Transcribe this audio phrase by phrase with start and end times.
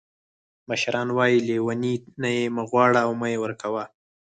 [0.69, 3.83] مشران وایي: لیوني نه یې مه غواړه او مه یې ورکوه.